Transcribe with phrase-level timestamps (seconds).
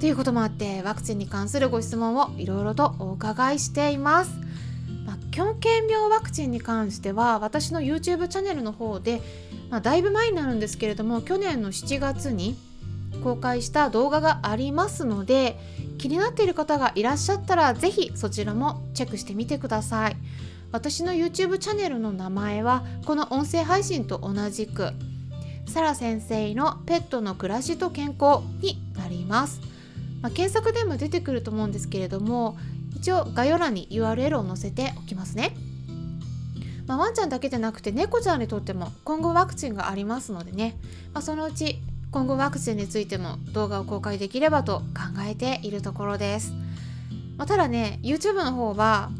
[0.00, 4.30] ということもあってワクチンに関するご質問をいろいろとお伺いしています。
[5.06, 9.22] まあ、狂犬病ワクチンに関しては私の YouTube チャンネルの方で、
[9.70, 12.56] まあ、だいぶ前になるんですけれども去年の7月に
[13.22, 15.58] 公開した動画がありますので
[15.98, 20.16] 気になっている方がいらっしゃったら是非そちらもチェックしてみてください
[20.72, 24.90] 私の YouTube チャンネルの名前はこの音声配信と同じく
[25.68, 29.75] サラ先生のペットの暮らしと健康になります
[30.22, 32.56] まあ、検索でも出てくると思うんですけれども
[32.96, 35.54] 一応概要欄に URL を載せておきますね。
[36.86, 40.76] まあ、ワンちゃんだけでなくて猫ちゃんにとっても今後ワクチンがありますのでね、
[41.12, 41.80] まあ、そのうち
[42.12, 46.52] 今後ワクチンについても動画を公開できればと考えているところです。
[47.36, 49.10] まあ、ただね YouTube の方は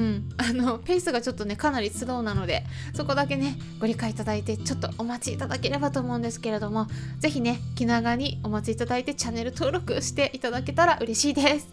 [0.00, 6.86] うん、あのペースがちょっとねかなりスローなのでそこだけねご理解いただいてちょっとお待ちいただければと思うんですけれども
[7.18, 11.68] 是非ね気長にお待ちいただいてチャンネル登録していただけたら嬉しいです。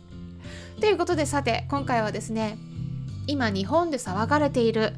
[0.81, 2.57] ということでさて今回はですね
[3.27, 4.91] 今日本で騒がれている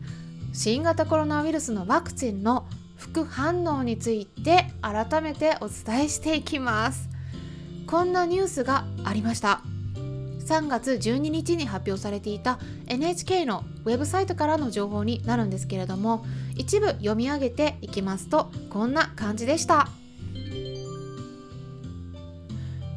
[0.52, 2.66] 新型コロナウイルスのワクチンの
[2.98, 7.10] 副反応について改めてお伝えしていきます。
[7.86, 9.62] こんなニュースがありました。
[10.50, 16.26] 3月12日に発表されていた NHK のウェブサイトからの情報になるんですけれども
[16.56, 19.90] 一部読み上げていきますとこんな感じでした。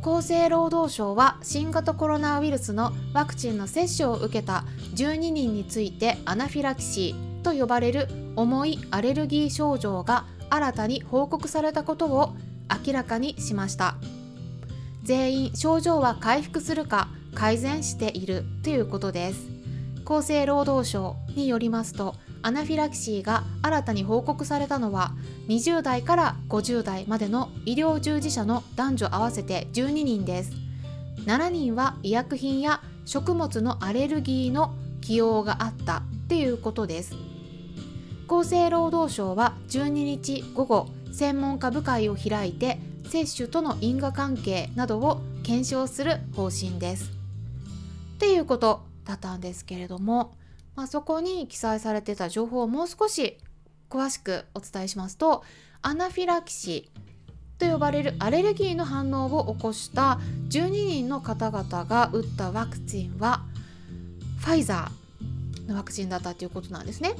[0.04, 4.64] 厚生労働省は新型コロナウイルスのワクチンの接種を受けた
[4.96, 12.34] 12人についてアナフィラキシーと呼ばれる重いアレルギー症状が新たに報告されたことを
[12.84, 13.94] 明らかにしました。
[15.04, 19.46] 全員症状は回復するか改善しているということです。
[20.04, 25.12] 厚生労働省によりますとアナフィラキシーが新たに報告されたのは
[25.48, 30.52] 20代から50代までの医療従事者の男女合わせて12人です。
[31.24, 37.14] 7人は医薬品や食物のアレルギーの起用があったっていうことです。
[38.28, 42.78] 厚生労働省は12日午後専門家部会を開いて
[43.08, 47.21] 接種との因果関係などを検証する方針です。
[48.22, 50.36] っていうことだったんですけれども、
[50.76, 53.36] まあ、そこに記載されてた情報をもう少し
[53.90, 55.42] 詳しくお伝えしますと
[55.82, 63.42] アナフィラキシーと呼ばれるアレルギーの反応を起こした12人の方々が打ったワクチンは
[64.38, 67.14] ファイザーのワクチンだったということなんですね。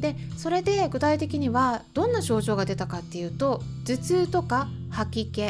[0.00, 5.44] でそれで具体的にはどんな症状が出たかっていうと頭痛とか吐き気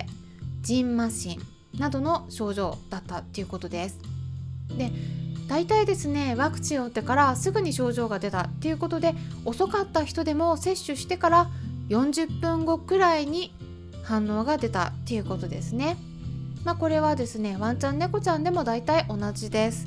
[0.61, 1.41] じんましん
[1.79, 4.10] などの症状だったっていうことです。
[4.77, 4.93] で
[5.49, 9.15] 大体ですねワクチンを打ってからすぐに症状が出たっていうことで
[9.45, 11.51] 遅かった人でも接種してから
[11.89, 13.53] 40分後くらいに
[14.05, 15.97] 反応が出たっていうことですね。
[16.65, 19.87] まあ、これはですねワンちゃん猫ちゃんでも大体同じです。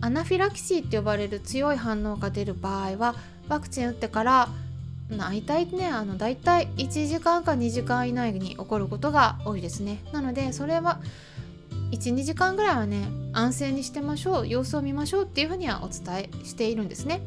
[0.00, 3.14] アナフィラキシーって呼ばれる強い反応が出る場合は
[3.48, 4.48] ワクチン打ってから
[5.16, 10.98] 大体ねあの大体1時間か2時間以内に起こることが多いですねなのでそれは
[11.96, 17.20] 12時間ぐらいはね安静にしてましょう様子を見ましょうっていうふうにはお伝えしているんですね。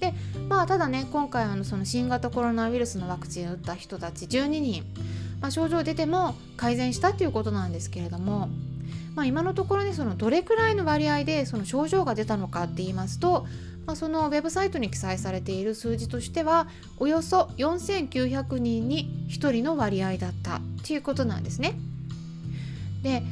[0.00, 0.12] で
[0.48, 4.84] まあただね今回あのその新型コロナウイルスのワクチンを打った人たち12人、
[5.40, 8.50] まあ、症状出ても改善したっていうことなんですけれども、
[9.14, 13.46] まあ、今のところねそのどれくらいの割合でその症状が出たのかって言いますと、
[13.86, 16.68] まあ、そのウェブサイトに記載されている数字としては
[16.98, 21.74] およそ4900人に1人の割合だったっていうことなんですね。
[23.02, 23.22] で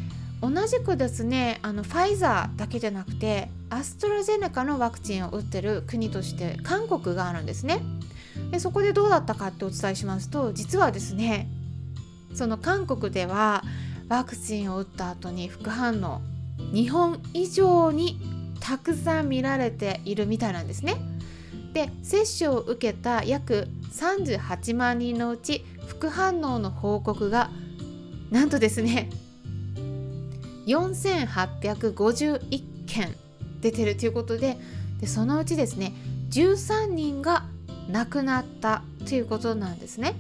[0.45, 7.81] 同じくですねあのファイザーだけじゃなくてアストラゼネカのワクチンを打ってる国として韓国があるんですね。
[8.51, 11.49] でそこでどうだったかってお伝えしますと実はですね
[12.35, 13.63] その韓国では
[14.09, 16.21] ワクチンを打った後に副反応
[16.75, 18.21] 日本以上に
[18.61, 20.97] たくさん見られているみたいなんですね。
[21.73, 27.51] で接種を受けた約38万人のうち副反応の報告が
[28.31, 29.09] なんとですね
[30.67, 33.15] 4851件
[33.61, 34.57] 出てるということで
[35.01, 35.93] でそのうちですね
[36.31, 37.45] 13人が
[37.91, 40.15] 亡くなったということなんですね。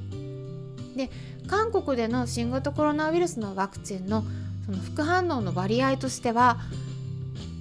[0.96, 1.10] で
[1.46, 4.24] 韓国での新型コロナウイルスのワクチンの
[4.64, 6.58] その副反応の割合としては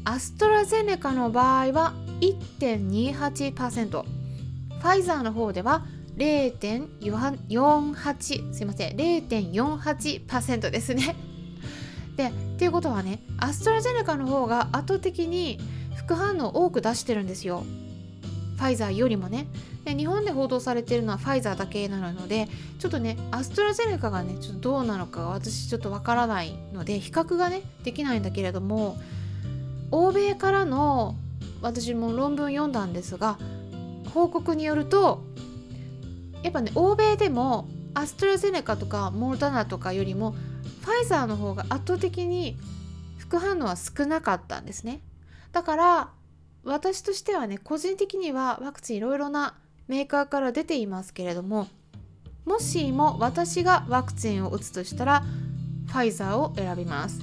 [0.05, 5.85] アストラゼネカの場合は1.28%ファイザーの方では
[6.17, 11.15] 0.48すいません0.48%ですね
[12.15, 15.59] でっていうことはねアストラゼネカの方が圧倒的に
[15.95, 17.63] 副反応多く出してるんですよ。
[18.57, 19.47] ファイザーよりもね。
[19.83, 22.47] で日本で報道されてるのはファイザーだけなので
[22.79, 28.97] ちょっとねアストラゼネカがねちょっとどうなのか私ちょっとわからないので比較がねできないんだけれども
[29.91, 31.15] 欧米からの
[31.61, 33.37] 私も論文読んだんですが
[34.13, 35.25] 報告によると
[36.43, 40.35] やっぱね欧米でもアストラゼネカとかモルタナとかよりも
[40.83, 42.57] ファイザーの方が圧倒的に
[43.17, 45.01] 副反応は少なかったんですね。
[45.51, 46.09] だから
[46.63, 49.55] 私としてはね個人的にはワクチンいろいろな
[49.87, 51.67] メーカーから出ていますけれども
[52.45, 55.23] もしも私がワクチンを打つとしたら
[55.87, 57.19] ファイザーを選びます、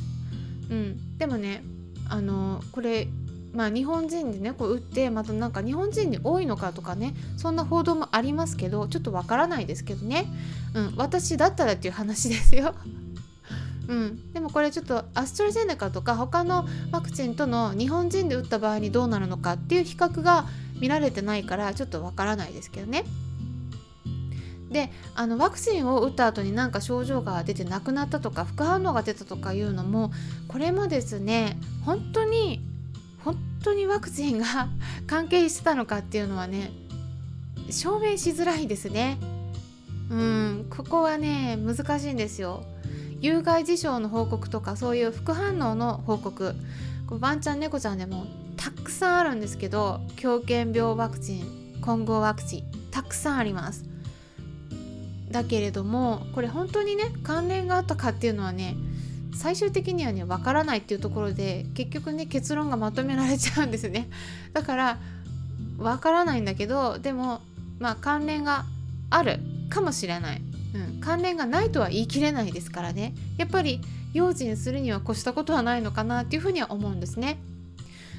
[0.71, 1.63] うん、でもね
[2.09, 3.09] あのこれ
[3.53, 10.27] まあ日本人でねこう打ってまたなんか日本人に多いのかとかねそんな報道もありますけどちょっとわからないですけどね、
[10.75, 12.75] うん、私だったらっていう話ですよ。
[13.91, 20.47] うん、でもこれちょっとアストラゼネカとか他のワクチンとの日本人で打った場合にどうなるのかっていう比較が
[20.81, 23.05] 見られてないからちょっとわからないですけどね。
[24.71, 30.13] であのワクチンを打った後になんか症状が出てなくなったとか副反応が出たとかいうのも
[30.47, 32.61] これもですね本当に
[33.25, 34.69] 本当にワクチンが
[35.09, 36.71] 関係してたのかっていうのはね
[37.71, 39.19] 証明しづらいですね。
[40.09, 42.65] うんここはね難しいんですよ。
[43.20, 46.55] 有害事象の報告とかそういう副反応の報告。
[47.08, 48.26] ワンちゃん猫ちゃんでも
[48.56, 53.84] たくさんあるんですけど狂犬病ワクチン混合ワクチンたくさんあります。
[55.31, 58.76] だけれどもこれ本当にね関連があったかっていうのはね
[59.34, 64.08] 最終的にはねわからないっていうところで結局ね結論がまとめられちゃうんですね。
[64.52, 64.99] だから
[65.78, 67.40] わからないんだけどでも
[67.78, 68.64] まあ関連が
[69.08, 70.43] あるかもしれない、
[70.75, 73.14] うん、関連がないとは言い切れないですからね。
[73.38, 73.81] やっぱり
[74.12, 77.38] 用心するには越したことはないのかなっていうふうには思うんですね。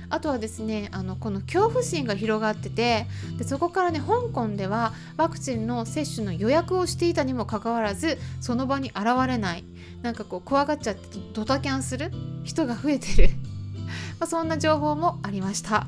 [0.09, 3.07] あとはですねあのこの恐怖心が広がってて
[3.37, 9.63] でそこからね香港ではワクチンの接種の予約をしていたにもかかわらずその場に現れない。
[10.01, 11.01] なんかこう怖がっちゃって
[11.33, 12.11] ドタキャンする
[12.43, 13.29] 人が増えてる。
[14.19, 15.87] まそんな情報もありました、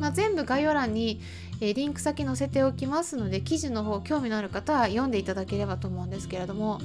[0.00, 1.20] まあ、全部概要欄に
[1.60, 6.80] えリンク先載せておきますので記事の方興味のある方は読んでいただければと思うんですけれども。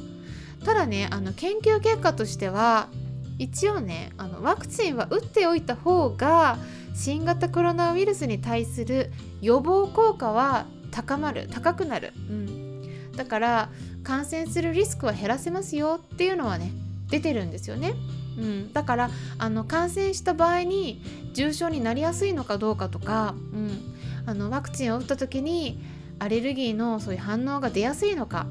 [0.63, 2.87] ただねあの研究結果としては
[3.37, 6.57] 一応ねあのワクチンは打っておいた方が
[6.93, 9.11] 新型コロナウイルスに対する
[9.41, 13.69] 予防効果は高まる高くなる、うん、だから
[14.03, 16.71] 感染するリスクは減らせますよっていうのはね
[17.09, 17.93] 出てるんですよね。
[18.35, 21.03] うん、だからあの感染した場合に
[21.33, 23.93] 重症になりやすいのかどうかとか、うん、
[24.25, 25.79] あのワクチンを打った時に
[26.19, 28.47] アレルギーのそういう反応が出やすいのか、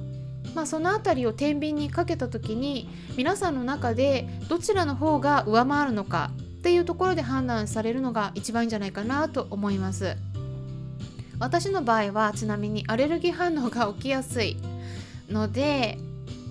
[0.55, 10.17] まあ、その辺りを天秤にかけた時に皆さんの中でどちらの方が上回るのかっていうところで判断されるのが一番いいんじゃないかなと思います。
[11.39, 14.57] 私の場合はちなみにアレルギー反応が起きやすい
[15.29, 15.99] ので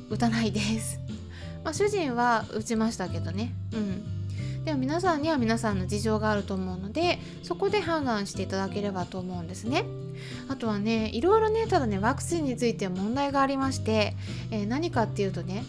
[0.09, 0.99] 打たないです。
[1.63, 3.53] まあ、主人は打ちましたけどね。
[3.73, 4.10] うん。
[4.65, 9.85] でも皆さんには皆さんの事情があると思うのでそこで判断していただければと思うんですね。
[10.49, 14.15] あとはねいろいろねただねワクチンについて問題がありまして、
[14.51, 15.63] えー、何かっていうとね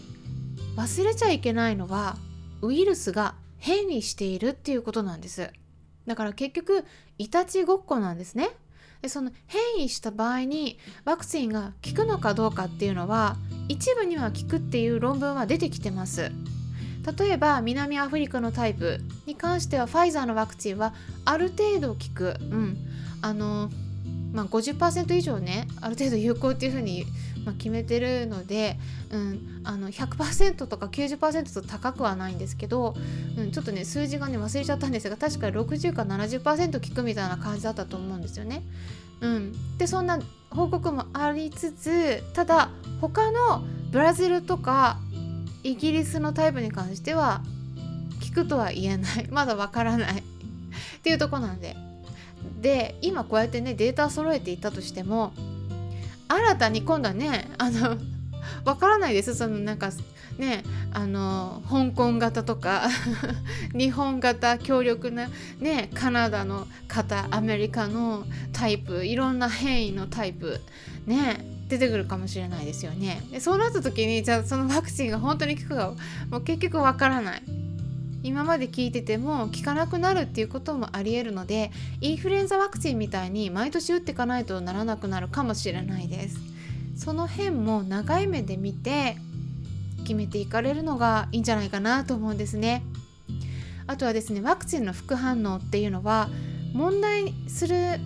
[0.75, 2.17] 忘れちゃいけないのは
[2.61, 5.49] ウイルスが変異しているっていうことなんです。
[6.05, 6.85] だから結局
[7.17, 8.49] いたちごっこなんですね。
[9.01, 16.31] でその変異した場合にワクチンが効くのかどうかっていうのは一部には効くっていう論文は出てきてます。
[17.17, 20.93] 例えば南アフリカのタイプに関してはファイザーのワクチンは
[21.25, 22.77] ある程度効く、うん、
[23.21, 23.69] あの
[24.33, 27.05] まあ、50%以上ねある程度有効っていうふうに、
[27.45, 28.77] まあ、決めてるので、
[29.11, 32.95] うん、あの100%とか90%と高くはないんですけど、
[33.37, 38.63] うん、ちょっとね数字がね忘れちゃったんですが確か60か70%効くみたいな感じだったと思うんですよね。
[39.21, 40.19] うん、でそんな
[40.49, 44.97] 報告もありつつただ他のブラジルとか
[45.63, 47.41] イギリスのタイプに関しては
[48.27, 49.27] 効くとは言えない。
[49.31, 50.19] まだわからない。
[50.19, 50.21] っ
[51.01, 51.75] ていうとこなんで。
[52.61, 55.33] で今こうやってねデータ揃えていたとしても
[56.27, 57.97] 新たに今度はねあの
[58.65, 59.35] わからないです。
[59.35, 59.91] そのなんか
[60.37, 62.89] ねあの香港型とか
[63.73, 65.29] 日本型強力な
[65.59, 70.59] ねカナダの型アメリカのタイプいろんな変異のタイプ
[71.05, 71.52] ね。
[71.67, 73.21] 出てくるかもしれないですよね。
[73.31, 75.93] でそうなった時にじゃあそのワクチンが本当に効くか
[76.29, 77.43] もう結局わからない。
[78.23, 86.39] 今まで聞いてても効かなくなるっていうこともありえるのでインフルエンザワクチンみたいに毎年打っていかないとならなくなるかもしれないです。
[86.95, 89.17] その辺も長い目で見て
[90.03, 92.83] 決めていかれるのがいいんじゃないかなと思うんですね。
[93.87, 96.29] あとはですねワクチンの副反応っていうのは
[96.73, 97.99] 問題する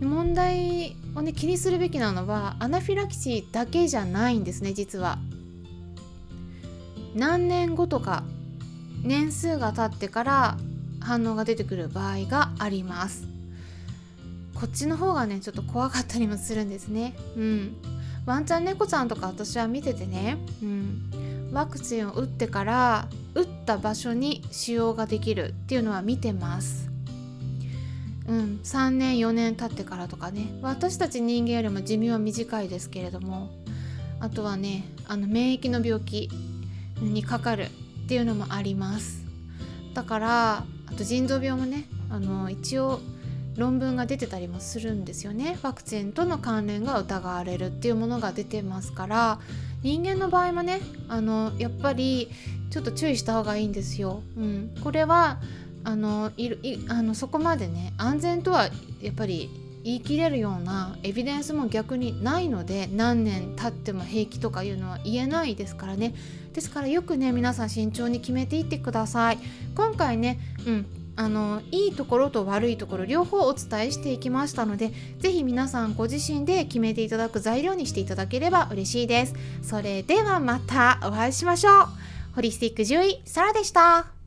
[0.00, 5.18] 問題をね気にするべきなのはアナフィラキシーだけじゃないんですね実は。
[7.14, 8.22] 何年後とか
[9.02, 10.56] 年数が経ってから
[11.00, 13.26] 反応が出てくる場合があります。
[14.54, 17.14] こっちの方がねちょっと怖かったりもするんですね。
[17.36, 17.76] うん。
[18.26, 26.87] ワンちゃん猫ちゃんとか私は見ててね、うん、ワクチンを打ってから打った場所に使用ができるっていうのは見てます。
[28.28, 30.58] うん3年4年経ってからとかね。
[30.62, 33.50] 私たち人間よりも寿命は短いですけれども。
[34.20, 36.28] あとはねあの免疫の病気
[37.00, 37.66] にかかる
[38.04, 39.24] っていうのもあります。
[39.94, 43.00] だからあと腎臓病もねあの一応
[43.56, 45.58] 論文が出てたりもするんですよね。
[45.62, 49.40] ワクチンとの関連が疑われるっていうものが出てますから。
[49.80, 52.28] 人間の場合もねあのやっぱり
[52.70, 54.22] ちょっと注意した方がいいんですよ。
[54.36, 55.38] うん、これは
[55.88, 58.68] あのいいあのそこまでね安全とは
[59.00, 59.48] やっぱり
[59.84, 66.14] 言い切れるようなエビデンスも逆にないので何年経っても平気とかいうのは言えないですからね。
[66.52, 69.38] ですからよくね皆さん慎重に決めていってください。
[69.74, 79.34] 今回ねうんあのいいところと悪いところ両方お伝えしていきましたので是非皆さんご自身で決めていただく材料にしていただければ嬉しいです。
[79.62, 81.88] それではまたお会いしましょう。
[82.34, 84.17] ホリスティック獣医サラでした。